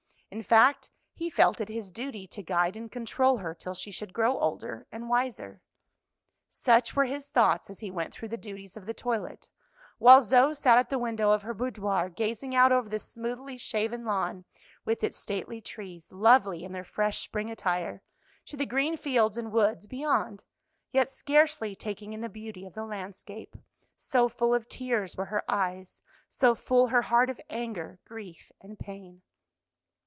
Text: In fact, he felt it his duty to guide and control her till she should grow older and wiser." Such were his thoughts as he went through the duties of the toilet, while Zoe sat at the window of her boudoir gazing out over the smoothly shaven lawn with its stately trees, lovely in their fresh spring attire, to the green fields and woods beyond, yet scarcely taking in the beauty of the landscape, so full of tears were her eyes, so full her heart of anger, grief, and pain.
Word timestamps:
In 0.33 0.41
fact, 0.43 0.89
he 1.13 1.29
felt 1.29 1.59
it 1.59 1.67
his 1.67 1.91
duty 1.91 2.25
to 2.27 2.41
guide 2.41 2.77
and 2.77 2.89
control 2.89 3.39
her 3.39 3.53
till 3.53 3.73
she 3.73 3.91
should 3.91 4.13
grow 4.13 4.39
older 4.39 4.87
and 4.89 5.09
wiser." 5.09 5.61
Such 6.47 6.95
were 6.95 7.03
his 7.03 7.27
thoughts 7.27 7.69
as 7.69 7.81
he 7.81 7.91
went 7.91 8.13
through 8.13 8.29
the 8.29 8.37
duties 8.37 8.77
of 8.77 8.85
the 8.85 8.93
toilet, 8.93 9.49
while 9.97 10.23
Zoe 10.23 10.55
sat 10.55 10.77
at 10.77 10.89
the 10.89 10.97
window 10.97 11.31
of 11.31 11.41
her 11.41 11.53
boudoir 11.53 12.07
gazing 12.07 12.55
out 12.55 12.71
over 12.71 12.87
the 12.87 12.97
smoothly 12.97 13.57
shaven 13.57 14.05
lawn 14.05 14.45
with 14.85 15.03
its 15.03 15.17
stately 15.17 15.59
trees, 15.59 16.13
lovely 16.13 16.63
in 16.63 16.71
their 16.71 16.85
fresh 16.85 17.19
spring 17.19 17.51
attire, 17.51 18.01
to 18.45 18.55
the 18.55 18.65
green 18.65 18.95
fields 18.95 19.35
and 19.37 19.51
woods 19.51 19.85
beyond, 19.85 20.45
yet 20.93 21.09
scarcely 21.09 21.75
taking 21.75 22.13
in 22.13 22.21
the 22.21 22.29
beauty 22.29 22.65
of 22.65 22.73
the 22.73 22.85
landscape, 22.85 23.57
so 23.97 24.29
full 24.29 24.53
of 24.55 24.69
tears 24.69 25.17
were 25.17 25.25
her 25.25 25.43
eyes, 25.51 26.01
so 26.29 26.55
full 26.55 26.87
her 26.87 27.01
heart 27.01 27.29
of 27.29 27.41
anger, 27.49 27.99
grief, 28.05 28.49
and 28.61 28.79
pain. 28.79 29.23